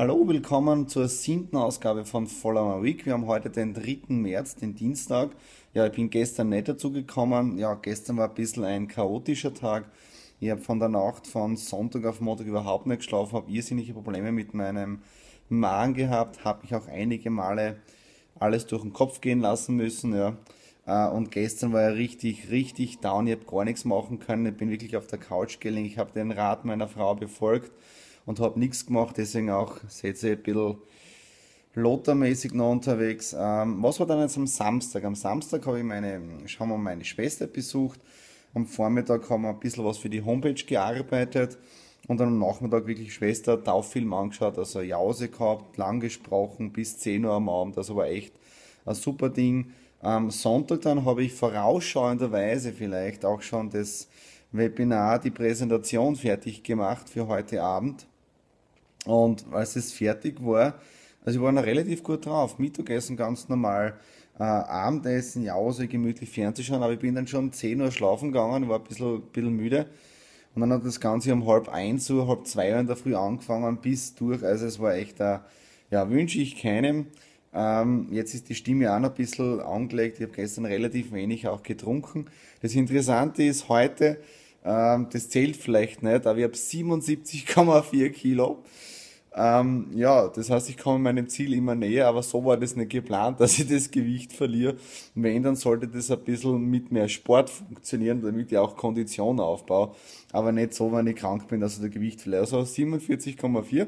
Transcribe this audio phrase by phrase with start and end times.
[0.00, 3.04] Hallo, willkommen zur siebten Ausgabe von Follow My Week.
[3.04, 3.98] Wir haben heute den 3.
[4.08, 5.32] März, den Dienstag.
[5.74, 7.58] Ja, ich bin gestern nicht dazu gekommen.
[7.58, 9.90] Ja, gestern war ein bisschen ein chaotischer Tag.
[10.40, 14.32] Ich habe von der Nacht von Sonntag auf Montag überhaupt nicht geschlafen, habe irrsinnige Probleme
[14.32, 15.02] mit meinem
[15.50, 17.76] Magen gehabt, habe mich auch einige Male
[18.38, 20.14] alles durch den Kopf gehen lassen müssen.
[20.16, 20.34] Ja.
[20.86, 23.26] Äh, und gestern war er richtig, richtig down.
[23.26, 24.46] Ich habe gar nichts machen können.
[24.46, 25.84] Ich bin wirklich auf der Couch gelegen.
[25.84, 27.70] Ich habe den Rat meiner Frau befolgt
[28.26, 29.16] und habe nichts gemacht.
[29.18, 30.76] Deswegen auch, seht ihr, ein bisschen
[31.74, 33.34] Lottermäßig noch unterwegs.
[33.38, 35.04] Ähm, was war dann jetzt am Samstag?
[35.04, 38.00] Am Samstag habe ich meine, schauen wir meine Schwester besucht.
[38.54, 41.58] Am Vormittag haben wir ein bisschen was für die Homepage gearbeitet
[42.08, 47.24] und dann am Nachmittag wirklich Schwester Tauffilm angeschaut, also Jause gehabt, lang gesprochen, bis 10
[47.24, 48.34] Uhr am Abend, das war echt
[48.84, 49.72] ein super Ding.
[50.00, 54.08] Am Sonntag dann habe ich vorausschauenderweise vielleicht auch schon das
[54.52, 58.06] Webinar, die Präsentation fertig gemacht für heute Abend.
[59.04, 60.74] Und als es fertig war,
[61.24, 62.58] also ich war noch relativ gut drauf.
[62.58, 63.94] Mittagessen ganz normal,
[64.38, 68.32] äh, Abendessen, ja, so gemütlich fernzuschauen, aber ich bin dann schon um 10 Uhr schlafen
[68.32, 69.86] gegangen, war ein bisschen, ein bisschen müde.
[70.54, 73.14] Und dann hat das Ganze um halb eins Uhr, halb zwei Uhr in der Früh
[73.14, 74.42] angefangen, bis durch.
[74.42, 75.40] Also es war echt, ein,
[75.90, 77.06] ja, wünsche ich keinem.
[77.52, 80.18] Ähm, jetzt ist die Stimme auch noch ein bisschen angelegt.
[80.18, 82.26] Ich habe gestern relativ wenig auch getrunken.
[82.62, 84.18] Das Interessante ist heute,
[84.64, 88.62] ähm, das zählt vielleicht nicht, aber ich habe 77,4 Kilo.
[89.32, 92.90] Ähm, ja, das heißt, ich komme meinem Ziel immer näher, aber so war das nicht
[92.90, 94.76] geplant, dass ich das Gewicht verliere.
[95.14, 99.94] wenn, dann sollte das ein bisschen mit mehr Sport funktionieren, damit ich auch Kondition aufbaue.
[100.32, 102.42] Aber nicht so, wenn ich krank bin, dass ich das Gewicht verliere.
[102.42, 103.86] Also 47,4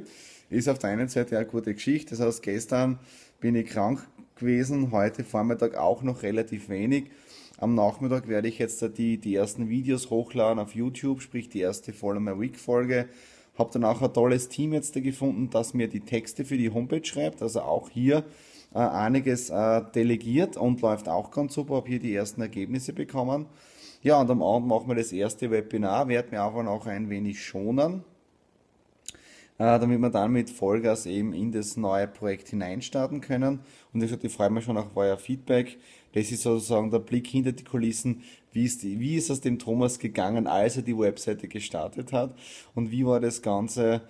[0.50, 2.10] ist auf der einen Seite eine gute Geschichte.
[2.10, 3.00] Das heißt, gestern
[3.40, 4.06] bin ich krank
[4.36, 7.10] gewesen, heute Vormittag auch noch relativ wenig.
[7.62, 11.92] Am Nachmittag werde ich jetzt die, die ersten Videos hochladen auf YouTube, sprich die erste
[11.92, 13.08] Follow My Week Folge
[13.58, 17.04] habe dann auch ein tolles Team jetzt gefunden, das mir die Texte für die Homepage
[17.04, 17.42] schreibt.
[17.42, 18.24] Also auch hier
[18.74, 21.76] äh, einiges äh, delegiert und läuft auch ganz super.
[21.76, 23.46] Habe hier die ersten Ergebnisse bekommen.
[24.02, 26.08] Ja, und am Abend machen wir das erste Webinar.
[26.08, 28.04] Werde mir aber auch ein wenig schonen,
[29.58, 33.60] äh, damit wir dann mit Vollgas eben in das neue Projekt hineinstarten können.
[33.92, 35.78] Und ich freue mich schon auf euer Feedback.
[36.12, 38.22] Das ist sozusagen der Blick hinter die Kulissen.
[38.52, 42.34] Wie ist, wie ist es dem Thomas gegangen, als er die Webseite gestartet hat?
[42.74, 44.02] Und wie war das Ganze?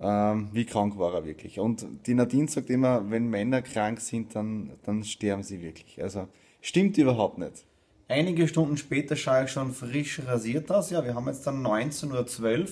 [0.00, 1.60] Ähm, wie krank war er wirklich?
[1.60, 6.02] Und die Nadine sagt immer, wenn Männer krank sind, dann, dann sterben sie wirklich.
[6.02, 6.28] Also
[6.60, 7.64] stimmt überhaupt nicht.
[8.08, 10.90] Einige Stunden später schaue ich schon frisch rasiert aus.
[10.90, 12.66] Ja, wir haben jetzt dann 19.12 Uhr.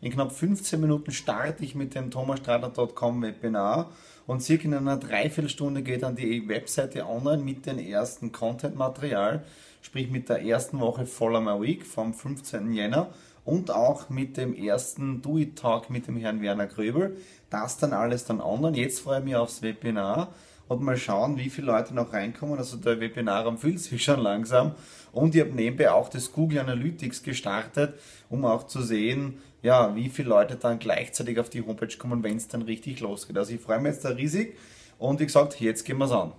[0.00, 3.90] In knapp 15 Minuten starte ich mit dem thomasstrater.com Webinar
[4.26, 9.44] und circa in einer Dreiviertelstunde geht dann die Webseite online mit dem ersten Content-Material,
[9.82, 12.72] sprich mit der ersten Woche Follow My Week vom 15.
[12.72, 13.08] Jänner
[13.44, 17.16] und auch mit dem ersten Do It Talk mit dem Herrn Werner Gröbel.
[17.50, 18.76] Das dann alles dann online.
[18.76, 20.34] Jetzt freue ich mich aufs Webinar
[20.68, 22.58] und mal schauen, wie viele Leute noch reinkommen.
[22.58, 24.74] Also der Webinarraum fühlt sich schon langsam.
[25.12, 27.94] Und ich habe nebenbei auch das Google Analytics gestartet,
[28.28, 32.36] um auch zu sehen, ja, wie viele Leute dann gleichzeitig auf die Homepage kommen, wenn
[32.36, 33.38] es dann richtig losgeht.
[33.38, 34.56] Also ich freue mich jetzt da riesig
[34.98, 36.32] und wie gesagt, jetzt gehen wir es an.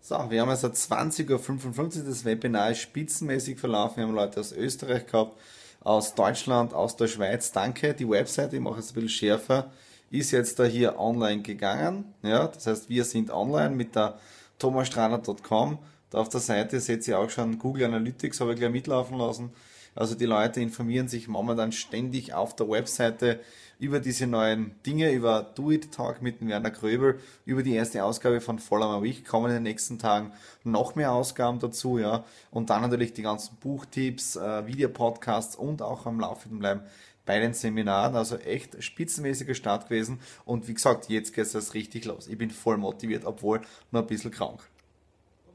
[0.00, 3.98] So, wir haben also 20.55 Uhr, das Webinar ist spitzenmäßig verlaufen.
[3.98, 5.38] Wir haben Leute aus Österreich gehabt,
[5.80, 7.52] aus Deutschland, aus der Schweiz.
[7.52, 9.70] Danke, die Website, ich mache es ein bisschen schärfer
[10.12, 12.12] ist jetzt da hier online gegangen.
[12.22, 14.18] Ja, das heißt, wir sind online mit der
[14.58, 15.78] thomasstraner.com.
[16.10, 19.50] Da auf der Seite seht ihr auch schon Google Analytics, habe ich gleich mitlaufen lassen.
[19.94, 23.40] Also die Leute informieren sich momentan ständig auf der Webseite
[23.78, 28.40] über diese neuen Dinge, über Do It Talk mit Werner Gröbel, über die erste Ausgabe
[28.40, 30.32] von Follow My Week, kommen in den nächsten Tagen
[30.62, 32.24] noch mehr Ausgaben dazu, ja.
[32.50, 36.82] Und dann natürlich die ganzen Buchtipps, äh, Videopodcasts und auch am Laufenden bleiben
[37.24, 38.16] bei den Seminaren.
[38.16, 40.20] Also echt spitzenmäßiger Start gewesen.
[40.44, 42.28] Und wie gesagt, jetzt geht es richtig los.
[42.28, 43.60] Ich bin voll motiviert, obwohl
[43.90, 44.60] nur ein bisschen krank.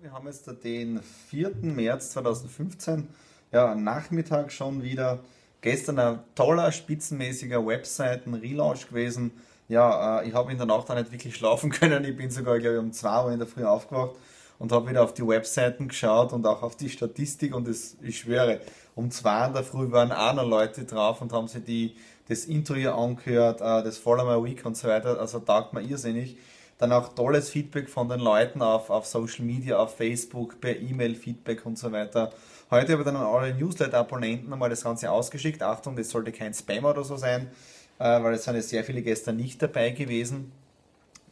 [0.02, 1.56] Wir haben jetzt den 4.
[1.62, 3.08] März 2015.
[3.52, 5.19] Ja, Nachmittag schon wieder.
[5.62, 9.31] gestern ein toller, spitzenmäßiger Webseiten-Relaunch gewesen.
[9.68, 12.04] Ja, äh, ich habe in der Nacht auch nicht wirklich schlafen können.
[12.06, 14.16] Ich bin sogar, glaube ich, um 2 Uhr in der Früh aufgewacht
[14.59, 18.19] und habe wieder auf die Webseiten geschaut und auch auf die Statistik und das, ich
[18.19, 18.59] schwöre,
[18.95, 21.95] um 2 Uhr in der Früh waren auch noch Leute drauf und haben sich die,
[22.27, 25.19] das Interview angehört, äh, das Follow My Week und so weiter.
[25.19, 26.38] Also taugt mir irrsinnig.
[26.80, 31.15] Dann auch tolles Feedback von den Leuten auf, auf Social Media, auf Facebook, per E-Mail
[31.15, 32.31] Feedback und so weiter.
[32.69, 35.63] Heute habe ich dann an alle Newsletter-Abonnenten einmal das Ganze ausgeschickt.
[35.63, 37.50] Achtung, das sollte kein Spam oder so sein,
[37.98, 40.51] äh, weil es sind ja sehr viele gestern nicht dabei gewesen.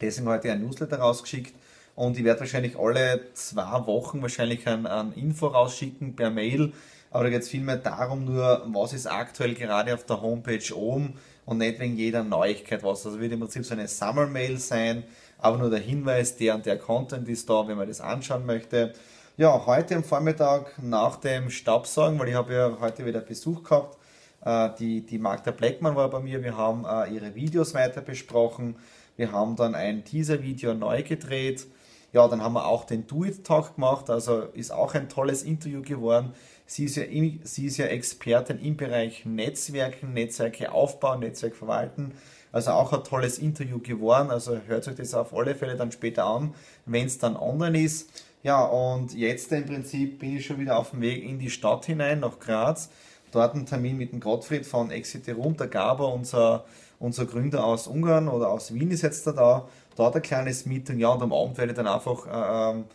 [0.02, 1.54] Deswegen heute ein Newsletter rausgeschickt
[1.96, 6.74] und ich werde wahrscheinlich alle zwei Wochen wahrscheinlich ein, ein Info rausschicken per Mail.
[7.10, 11.14] Aber da geht es vielmehr darum, nur was ist aktuell gerade auf der Homepage oben
[11.46, 13.06] und nicht wegen jeder Neuigkeit was.
[13.06, 15.04] Also wird im Prinzip so eine Summer-Mail sein,
[15.38, 18.92] aber nur der Hinweis, der und der Content ist da, wenn man das anschauen möchte.
[19.38, 23.98] Ja, heute am Vormittag nach dem Staubsaugen, weil ich habe ja heute wieder Besuch gehabt,
[24.44, 28.76] äh, die, die Magda Blackman war bei mir, wir haben äh, ihre Videos weiter besprochen,
[29.16, 31.68] wir haben dann ein Teaser-Video neu gedreht,
[32.14, 36.34] ja, dann haben wir auch den Do-It-Talk gemacht, also ist auch ein tolles Interview geworden.
[36.68, 37.04] Sie ist, ja,
[37.44, 42.14] sie ist ja Expertin im Bereich Netzwerken, Netzwerke aufbauen, Netzwerk verwalten.
[42.52, 44.32] Also auch ein tolles Interview geworden.
[44.32, 46.56] Also hört euch das auf alle Fälle dann später an,
[46.86, 48.10] wenn es dann online ist.
[48.44, 51.86] Ja, und jetzt im Prinzip bin ich schon wieder auf dem Weg in die Stadt
[51.86, 52.90] hinein, nach Graz.
[53.32, 56.64] Dort ein Termin mit dem Gottfried von Exiterum, der Gaber, unser,
[57.00, 59.68] unser Gründer aus Ungarn oder aus Wien ist jetzt da.
[59.96, 62.86] Dort ein kleines Meeting, ja, und am Abend werde ich dann einfach äh, ähm,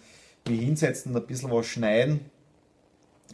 [0.49, 2.31] mich hinsetzen und ein bisschen was schneiden.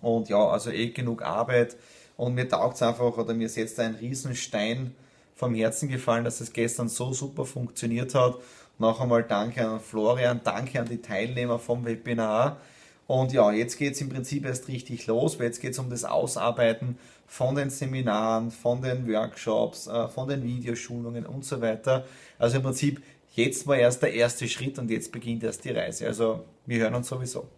[0.00, 1.76] Und ja, also eh genug Arbeit.
[2.16, 4.94] Und mir taugt es einfach, oder mir ist jetzt ein Riesenstein
[5.34, 8.36] vom Herzen gefallen, dass es gestern so super funktioniert hat.
[8.78, 12.58] Noch einmal danke an Florian, danke an die Teilnehmer vom Webinar.
[13.06, 15.90] Und ja, jetzt geht es im Prinzip erst richtig los, weil jetzt geht es um
[15.90, 22.04] das Ausarbeiten von den Seminaren, von den Workshops, äh, von den Videoschulungen und so weiter.
[22.38, 23.02] Also im Prinzip,
[23.36, 26.06] jetzt war erst der erste Schritt und jetzt beginnt erst die Reise.
[26.06, 27.48] Also wir hören uns sowieso.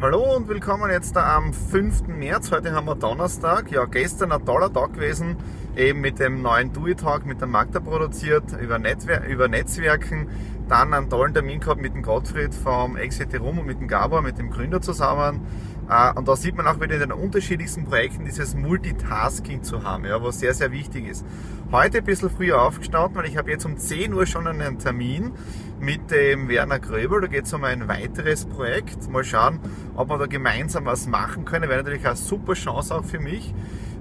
[0.00, 2.08] Hallo und willkommen jetzt am 5.
[2.08, 2.50] März.
[2.50, 3.70] Heute haben wir Donnerstag.
[3.70, 5.36] Ja, gestern ein toller Tag gewesen,
[5.76, 10.28] eben mit dem neuen Do-It-Talk mit der Magda produziert, über, Netzwer über Netzwerken.
[10.68, 14.20] Dann einen tollen Termin gehabt mit dem Gottfried vom Exit Rum und mit dem Gabor,
[14.20, 15.46] mit dem Gründer zusammen.
[15.88, 20.04] Äh, und da sieht man auch wieder in den unterschiedlichsten Projekten dieses Multitasking zu haben,
[20.04, 21.24] ja, was sehr, sehr wichtig ist.
[21.72, 25.32] Heute ein bisschen früher aufgestanden, weil ich habe jetzt um 10 Uhr schon einen Termin
[25.80, 27.20] mit dem Werner Gröbel.
[27.20, 29.10] Da geht es um ein weiteres Projekt.
[29.10, 29.60] Mal schauen,
[29.94, 31.68] ob wir da gemeinsam was machen können.
[31.68, 33.54] Wäre natürlich eine super Chance auch für mich.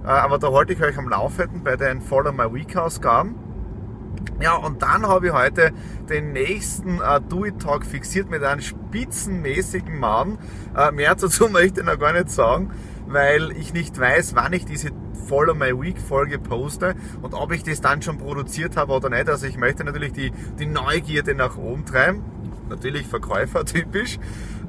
[0.04, 3.44] Äh, aber da halte ich euch am Laufenden bei den Follow My Week Ausgaben.
[4.42, 5.72] Ja, und dann habe ich heute
[6.10, 10.38] den nächsten uh, Do-It-Talk fixiert mit einem spitzenmäßigen Mann.
[10.76, 12.72] Uh, mehr dazu möchte ich noch gar nicht sagen,
[13.08, 14.92] weil ich nicht weiß, wann ich diese
[15.28, 19.30] Follow My Week Folge poste und ob ich das dann schon produziert habe oder nicht.
[19.30, 22.24] Also ich möchte natürlich die, die Neugierde nach oben treiben.
[22.70, 24.20] Natürlich Verkäufer typisch.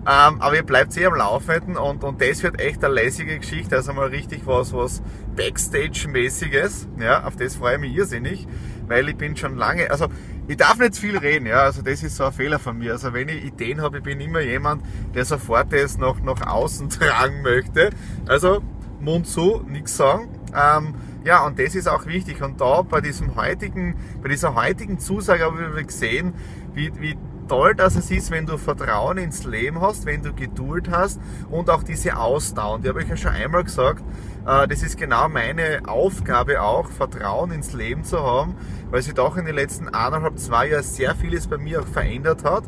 [0.08, 3.74] Ähm, aber ihr bleibt sehr am Laufenden und, und das wird echt eine lässige Geschichte.
[3.74, 5.02] Also mal richtig was, was
[5.34, 6.86] Backstage-mäßiges.
[7.00, 8.46] Ja, auf das freue ich mich irrsinnig
[8.88, 10.06] weil ich bin schon lange, also
[10.48, 12.92] ich darf nicht viel reden, ja, also das ist so ein Fehler von mir.
[12.92, 14.82] Also wenn ich Ideen habe, ich bin immer jemand,
[15.14, 17.90] der sofort das noch nach außen tragen möchte.
[18.28, 18.62] Also
[19.00, 20.28] Mund zu, nichts sagen.
[20.54, 22.42] Ähm, ja, und das ist auch wichtig.
[22.42, 26.34] Und da bei diesem heutigen, bei dieser heutigen Zusage habe ich gesehen,
[26.72, 27.16] wie, wie
[27.48, 31.70] toll, dass es ist, wenn du Vertrauen ins Leben hast, wenn du Geduld hast und
[31.70, 32.80] auch diese Ausdauer.
[32.80, 34.02] Die habe ich ja schon einmal gesagt,
[34.46, 38.54] äh, das ist genau meine Aufgabe auch, Vertrauen ins Leben zu haben,
[38.90, 42.44] weil sich doch in den letzten anderthalb, zwei Jahren sehr vieles bei mir auch verändert
[42.44, 42.64] hat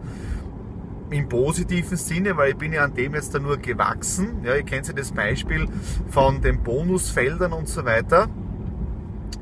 [1.10, 4.42] im positiven Sinne, weil ich bin ja an dem jetzt da nur gewachsen.
[4.44, 5.66] Ja, ihr kennt ja das Beispiel
[6.10, 8.28] von den Bonusfeldern und so weiter.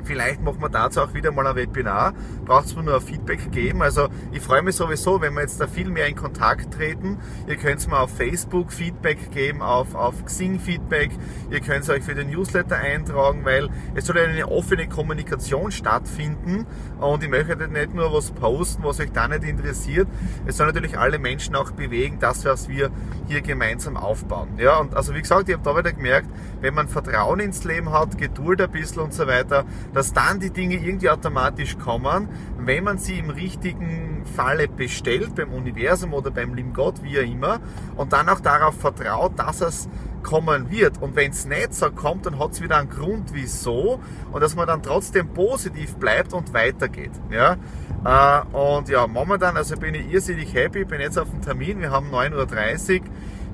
[0.06, 2.14] Vielleicht machen wir dazu auch wieder mal ein Webinar.
[2.44, 3.82] Braucht es mir nur ein Feedback geben.
[3.82, 7.18] Also ich freue mich sowieso, wenn wir jetzt da viel mehr in Kontakt treten.
[7.48, 11.10] Ihr könnt mir auf Facebook Feedback geben, auf, auf Xing Feedback.
[11.50, 16.66] Ihr könnt euch für den Newsletter eintragen, weil es soll eine offene Kommunikation stattfinden.
[17.00, 20.06] Und ich möchte nicht nur was posten, was euch da nicht interessiert.
[20.46, 22.92] Es soll natürlich alle Menschen auch bewegen, das, was wir
[23.26, 24.48] hier gemeinsam aufbauen.
[24.58, 26.28] Ja, und also wie gesagt, ich habe da wieder gemerkt,
[26.60, 30.50] wenn man Vertrauen ins Leben hat, Geduld ein bisschen und so weiter, dass dann die
[30.50, 32.28] Dinge irgendwie automatisch kommen,
[32.58, 37.24] wenn man sie im richtigen Falle bestellt, beim Universum oder beim lieben Gott, wie auch
[37.24, 37.60] immer,
[37.96, 39.88] und dann auch darauf vertraut, dass es
[40.22, 41.00] kommen wird.
[41.00, 44.00] Und wenn es nicht so kommt, dann hat es wieder einen Grund, wieso,
[44.32, 47.12] und dass man dann trotzdem positiv bleibt und weitergeht.
[47.30, 47.56] Ja?
[48.04, 51.90] Äh, und ja, momentan, also bin ich irrsinnig happy, bin jetzt auf dem Termin, wir
[51.90, 53.06] haben 9.30 Uhr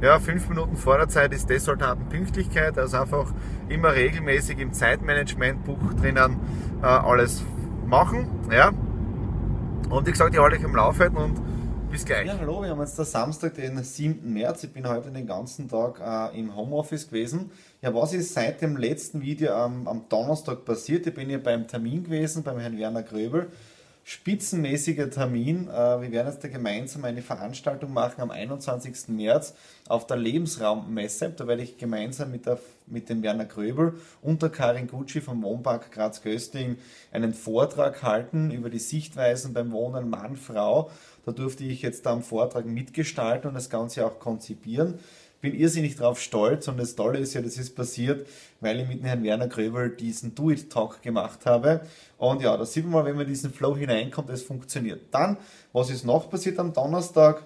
[0.03, 3.33] Ja, fünf Minuten vor der Zeit ist Desoldatenpünktlichkeit, also einfach
[3.69, 6.39] immer regelmäßig im Zeitmanagementbuch drinnen
[6.83, 7.43] äh, alles
[7.87, 8.29] machen.
[8.51, 8.73] Ja.
[9.89, 11.41] Und wie gesagt, ich halte euch am Laufenden und
[11.93, 12.27] bis gleich.
[12.27, 14.33] Ja, hallo, wir haben jetzt der Samstag, den 7.
[14.33, 14.65] März.
[14.65, 17.51] Ich bin heute den ganzen Tag äh, im Homeoffice gewesen.
[17.83, 21.07] Ja, was ist seit dem letzten Video am, am Donnerstag passiert?
[21.07, 23.49] Ich bin hier beim Termin gewesen, beim Herrn Werner Gröbel
[24.04, 25.68] spitzenmäßiger Termin.
[25.68, 29.09] Äh, wir werden jetzt da gemeinsam eine Veranstaltung machen am 21.
[29.09, 29.54] März
[29.88, 31.32] auf der Lebensraummesse.
[31.37, 35.42] Da werde ich gemeinsam mit, der, mit dem Werner Gröbel und der Karin Gucci vom
[35.42, 36.76] Wohnpark Graz-Gösting
[37.12, 40.90] einen Vortrag halten über die Sichtweisen beim Wohnen Mann-Frau.
[41.25, 44.99] Da durfte ich jetzt am Vortrag mitgestalten und das Ganze auch konzipieren
[45.43, 48.27] bin irrsinnig drauf stolz und das Tolle ist ja, das ist passiert,
[48.61, 51.83] weil ich mit Herrn Werner Gröbel diesen Do-It-Talk gemacht habe.
[52.17, 55.03] Und ja, da sieht man mal, wenn man diesen Flow hineinkommt, es funktioniert.
[55.11, 55.37] Dann,
[55.73, 57.45] was ist noch passiert am Donnerstag?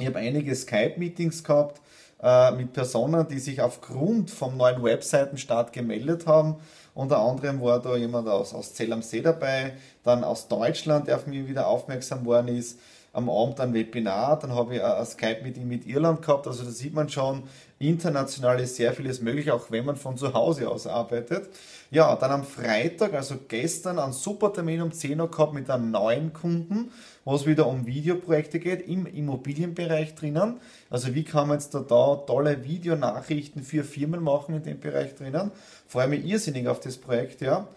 [0.00, 1.80] Ich habe einige Skype-Meetings gehabt
[2.20, 6.56] äh, mit Personen, die sich aufgrund vom neuen Webseitenstart gemeldet haben.
[6.94, 11.14] Unter anderem war da jemand aus, aus Zell am See dabei, dann aus Deutschland, der
[11.14, 12.80] auf mich wieder aufmerksam worden ist
[13.12, 16.46] am Abend ein Webinar, dann habe ich ein Skype-Meeting mit Irland gehabt.
[16.46, 17.44] Also da sieht man schon,
[17.78, 21.48] international ist sehr vieles möglich, auch wenn man von zu Hause aus arbeitet.
[21.90, 25.90] Ja, dann am Freitag, also gestern, einen super Termin um 10 Uhr gehabt mit einem
[25.90, 26.90] neuen Kunden,
[27.24, 30.60] wo es wieder um Videoprojekte geht, im Immobilienbereich drinnen.
[30.90, 35.14] Also wie kann man jetzt da, da tolle Videonachrichten für Firmen machen in dem Bereich
[35.14, 35.50] drinnen.
[35.86, 37.68] Freue mich irrsinnig auf das Projekt, ja.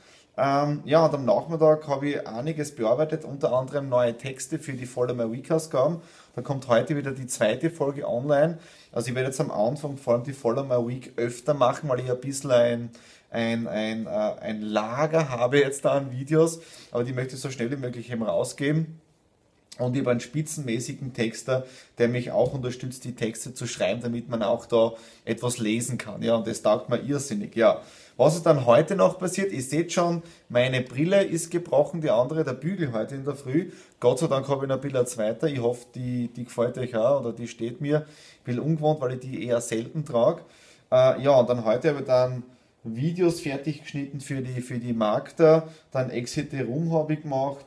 [0.44, 4.88] Ähm, ja, und am Nachmittag habe ich einiges bearbeitet, unter anderem neue Texte für die
[4.88, 6.02] Follow My Week Ausgaben.
[6.36, 8.58] Da kommt heute wieder die zweite Folge online.
[8.92, 12.00] Also ich werde jetzt am Anfang vor allem die Follow My Week öfter machen, weil
[12.00, 12.90] ich ein bisschen ein,
[13.30, 16.60] ein, ein, äh, ein Lager habe jetzt da an Videos,
[16.92, 19.00] aber die möchte ich so schnell wie möglich eben rausgeben.
[19.80, 21.66] Und ich habe einen spitzenmäßigen Texter,
[21.98, 26.22] der mich auch unterstützt, die Texte zu schreiben, damit man auch da etwas lesen kann.
[26.22, 27.56] Ja, und das taugt mir irrsinnig.
[27.56, 27.82] Ja,
[28.18, 29.52] was ist dann heute noch passiert?
[29.54, 33.72] Ihr seht schon, meine Brille ist gebrochen, die andere, der Bügel heute in der Früh.
[34.02, 35.50] Gott sei Dank habe ich noch ein bisschen eine zweite.
[35.50, 38.06] Ich hoffe, die, die gefällt euch auch oder die steht mir.
[38.40, 40.42] Ich bin ungewohnt, weil ich die eher selten trage.
[40.92, 42.44] Äh, ja, und dann heute habe ich dann
[42.84, 45.70] Videos fertig geschnitten für die, für die Markter.
[45.92, 47.66] Dann Exit Room habe ich gemacht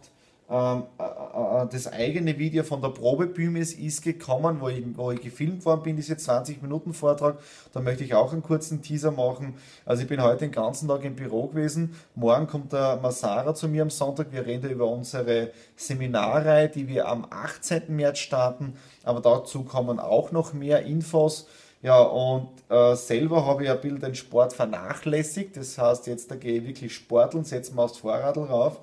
[0.51, 5.11] ähm, äh, äh, äh, das eigene Video von der Probebühne ist gekommen, wo ich, wo
[5.11, 7.39] ich gefilmt worden bin, diese 20 Minuten Vortrag.
[7.73, 9.55] Da möchte ich auch einen kurzen Teaser machen.
[9.87, 11.95] Also ich bin heute den ganzen Tag im Büro gewesen.
[12.15, 14.33] Morgen kommt der Masara zu mir am Sonntag.
[14.33, 17.85] Wir reden über unsere Seminarreihe, die wir am 18.
[17.89, 18.75] März starten.
[19.03, 21.49] Aber dazu kommen auch noch mehr Infos.
[21.81, 25.57] Ja, und äh, selber habe ich ein bisschen den Sport vernachlässigt.
[25.57, 28.81] Das heißt, jetzt da gehe ich wirklich sporteln, setze mir aufs Fahrrad rauf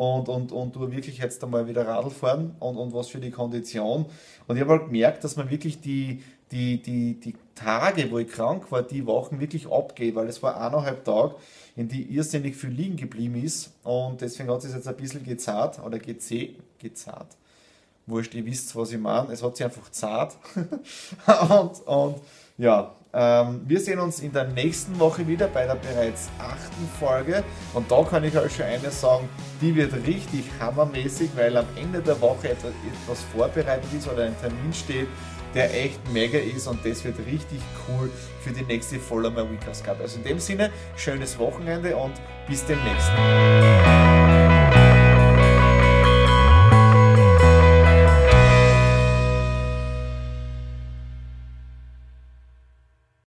[0.00, 3.30] und, und, und du wirklich jetzt einmal wieder Radl fahren und, und was für die
[3.30, 4.06] Kondition.
[4.46, 8.28] Und ich habe halt gemerkt, dass man wirklich die, die, die, die Tage, wo ich
[8.28, 11.34] krank war, die Wochen wirklich abgeht, weil es war eineinhalb Tage,
[11.76, 15.78] in die irrsinnig viel liegen geblieben ist und deswegen hat es jetzt ein bisschen gezahlt
[15.84, 17.36] oder geze, gezahlt.
[18.06, 19.30] Wurscht, ihr wisst, was ich meine.
[19.30, 20.34] Es hat sich einfach zart.
[20.56, 22.16] und, und
[22.60, 27.42] ja, ähm, wir sehen uns in der nächsten Woche wieder bei der bereits achten Folge.
[27.72, 29.28] Und da kann ich euch schon eines sagen,
[29.60, 34.38] die wird richtig hammermäßig, weil am Ende der Woche etwas, etwas vorbereitet ist oder ein
[34.40, 35.08] Termin steht,
[35.54, 38.10] der echt mega ist und das wird richtig cool
[38.42, 40.02] für die nächste Follow My Week Ausgabe.
[40.02, 42.12] Also in dem Sinne, schönes Wochenende und
[42.46, 43.10] bis demnächst.